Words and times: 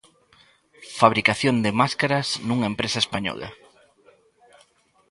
Fabricación 0.99 1.55
de 1.65 1.71
máscaras 1.81 2.27
nunha 2.47 2.69
empresa 2.71 2.99
española. 3.05 3.49